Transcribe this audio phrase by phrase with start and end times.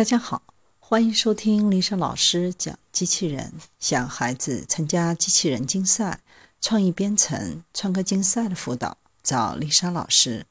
[0.00, 0.42] 大家好，
[0.78, 3.52] 欢迎收听丽莎老师讲机器人。
[3.78, 6.20] 想孩子参加机器人竞赛、
[6.58, 10.46] 创意编程、创客竞赛的辅导，找丽莎老师。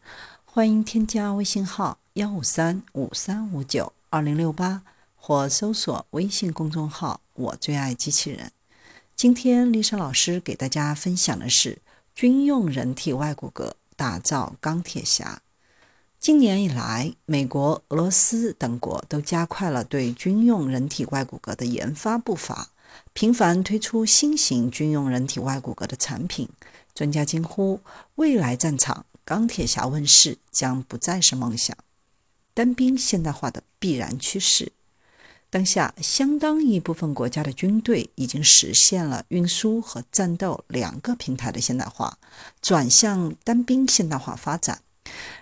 [0.45, 4.83] 欢迎添加微信号幺五三五三五九二零六八，
[5.15, 8.51] 或搜索微信公众号“我最爱机器人”。
[9.17, 11.81] 今天丽莎老师给大家分享的是
[12.13, 15.41] 军用人体外骨骼打造钢铁侠。
[16.19, 22.71] 今年以来，美国、俄罗斯等国都加快了对军用人体外骨骼的研发步伐，
[23.13, 26.49] 频繁推出新型军用人体外骨骼的产品。
[26.93, 27.79] 专家惊呼：
[28.15, 31.77] 未来战场，钢铁侠问世将不再是梦想，
[32.53, 34.73] 单兵现代化的必然趋势。
[35.49, 42.17] 当下，相当一部分国家的军队已经实现了运输和战斗两个平台的现代化，
[42.61, 44.81] 转向单兵现代化发展。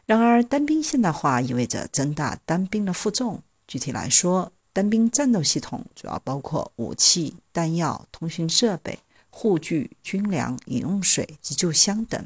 [0.06, 3.42] 然而，单兵现代化意味着增大单兵的负重。
[3.68, 12.26] 具体来说，单兵战斗系统主要包括武器、弹药、通讯设备、护具、军粮、饮用水急救箱等。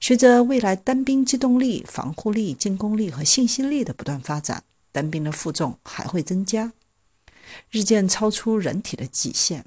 [0.00, 6.72] 随着未来单兵机动力、防护力、进攻力和信息力的不断发展，单兵的负重还会增加，
[7.70, 9.64] 日渐超出人体的极限。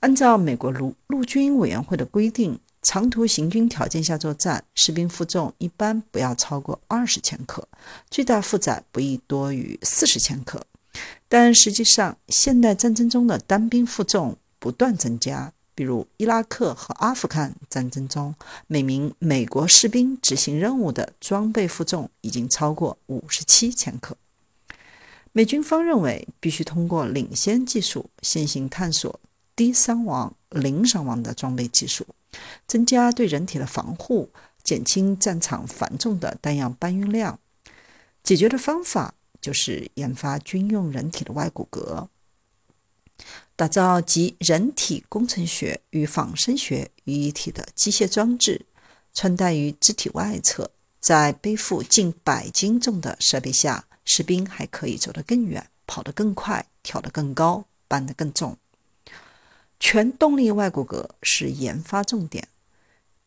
[0.00, 2.60] 按照美国陆陆军委员会的规定。
[2.86, 7.66] 长途行军条件下作战，士兵负重一般不要超过二十千克，
[8.08, 10.64] 最大负载不宜多于四十千克。
[11.28, 15.52] 但实际上，现代战争中的单兵负重不断增加。
[15.74, 18.32] 比如，伊拉克和阿富汗战争中，
[18.68, 24.16] 每名美国士兵执行任务的装备负重已经超过五十七千克。
[25.32, 29.18] 美军方认为，必须通过领先技术，先行探索
[29.56, 32.06] 低伤亡、零伤亡的装备技术。
[32.66, 34.30] 增加对人体的防护，
[34.62, 37.38] 减轻战场繁重的弹药搬运量。
[38.22, 42.08] 解决的方法就是研发军用人体的外骨骼，
[43.54, 48.66] 打造集人体工程学与仿生学于一体的机械装置，
[49.14, 50.70] 穿戴于肢体外侧。
[50.98, 58.58] 在背负近百斤重的设备下，士兵还可以走得更远，跑得更快，跳得更高，搬得更重。
[59.78, 62.48] 全动力外骨骼是研发重点。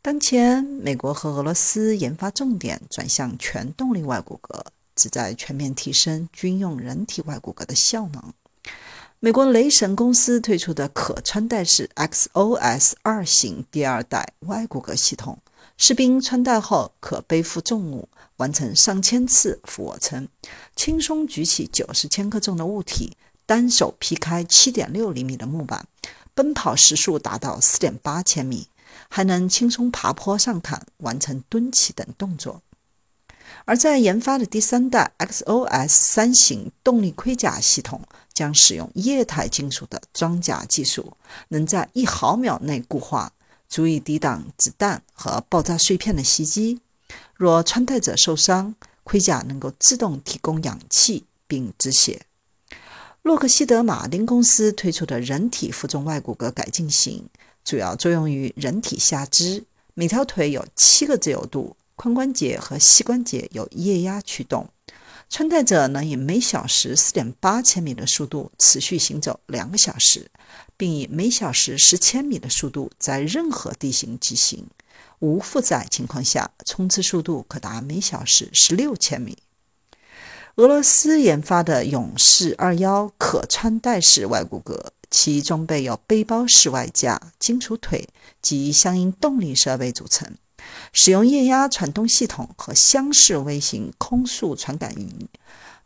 [0.01, 4.61] 当前，美国和俄罗斯研发重点转向全动力外骨骼，
[4.95, 8.33] 旨在全面提升军用人体外骨骼的效能。
[9.19, 15.37] 美国雷神公司推出的可穿戴式 XOS 二型第二代外骨骼系统，
[15.77, 20.27] 士兵穿戴后可背负重物，完成上千次俯卧撑，
[20.77, 25.85] 轻松举起九十千克重的物体，单手劈开七点六厘米的木板。
[26.39, 28.69] 奔跑时速达到四点八千米，
[29.09, 32.61] 还能轻松爬坡上坎，完成蹲起等动作。
[33.65, 38.01] 而在研发的第三代 XOS 三型动力盔甲系统，
[38.33, 41.17] 将使用液态金属的装甲技术，
[41.49, 43.33] 能在一毫秒内固化，
[43.67, 46.79] 足以抵挡子弹和爆炸碎片的袭击。
[47.35, 48.73] 若穿戴者受伤，
[49.03, 52.27] 盔甲能够自动提供氧气并止血。
[53.21, 57.27] 洛克希德马丁公司推出的人体负重外骨骼改进型，
[57.65, 64.69] 主要作用于人体下肢，每条腿有七个自由度，髋关节和膝关节有液压驱动，
[65.29, 70.31] 穿戴者能以每小时四点八千米的速度持续行走两个小时，
[70.77, 74.65] 并以每小时十千米的速度在任何地形疾行，
[75.19, 79.37] 无负载情况下，冲刺速度可达每小时十六千米。
[80.59, 84.77] 俄罗斯研发的勇士二幺可穿戴式外骨骼，
[85.09, 88.09] 其装备由背包式外架、金属腿
[88.41, 90.35] 及相应动力设备组成，
[90.91, 95.29] 使用液压传动系统和箱式微型空速传感仪，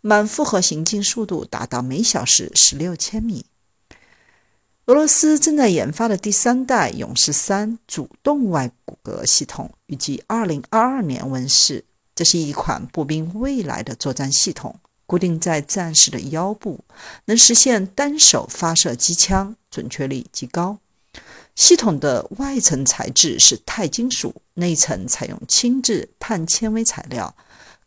[0.02, 3.46] 满负荷行进速度达到每小时十六千米。
[4.88, 11.86] 俄罗斯正在研发的第三代勇士三主动外骨骼系统，预计二零二二年问世。
[12.16, 16.84] 这是一款步兵未来的作战系统，固定在战士的腰部，
[17.26, 20.78] 能实现单手发射机枪，准确率极高。
[21.56, 27.36] 系统的外层材质是钛金属，内层采用轻质碳纤维材料，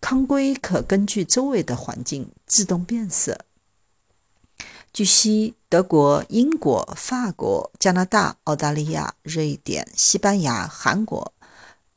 [0.01, 3.41] 康规可根据周围的环境自动变色。
[4.93, 11.33] 据悉，德国、英国、法国、加拿大、澳大利亚、瑞典、西班牙、韩国。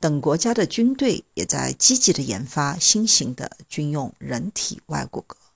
[0.02, 5.49] 等国家的军队也在积极的研发新型的军用人体外骨骼。